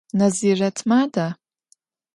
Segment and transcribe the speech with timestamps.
[0.17, 1.27] Naziret mada?